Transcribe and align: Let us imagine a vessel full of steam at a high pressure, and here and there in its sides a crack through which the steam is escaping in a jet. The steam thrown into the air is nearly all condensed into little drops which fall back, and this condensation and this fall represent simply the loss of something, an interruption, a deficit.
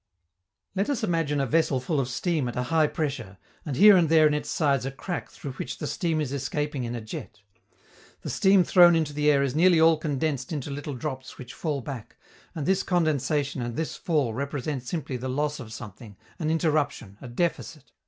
Let 0.73 0.89
us 0.89 1.03
imagine 1.03 1.39
a 1.39 1.45
vessel 1.45 1.79
full 1.79 1.99
of 1.99 2.07
steam 2.09 2.47
at 2.47 2.55
a 2.55 2.63
high 2.73 2.87
pressure, 2.87 3.37
and 3.63 3.75
here 3.75 3.95
and 3.95 4.09
there 4.09 4.25
in 4.25 4.33
its 4.33 4.49
sides 4.49 4.83
a 4.83 4.89
crack 4.89 5.29
through 5.29 5.51
which 5.51 5.77
the 5.77 5.85
steam 5.85 6.19
is 6.19 6.33
escaping 6.33 6.85
in 6.85 6.95
a 6.95 7.01
jet. 7.01 7.41
The 8.21 8.31
steam 8.31 8.63
thrown 8.63 8.95
into 8.95 9.13
the 9.13 9.29
air 9.29 9.43
is 9.43 9.53
nearly 9.53 9.79
all 9.79 9.97
condensed 9.99 10.51
into 10.51 10.71
little 10.71 10.95
drops 10.95 11.37
which 11.37 11.53
fall 11.53 11.81
back, 11.81 12.15
and 12.55 12.65
this 12.65 12.81
condensation 12.81 13.61
and 13.61 13.75
this 13.75 13.95
fall 13.95 14.33
represent 14.33 14.81
simply 14.81 15.17
the 15.17 15.29
loss 15.29 15.59
of 15.59 15.71
something, 15.71 16.17
an 16.39 16.49
interruption, 16.49 17.19
a 17.21 17.27
deficit. 17.27 17.91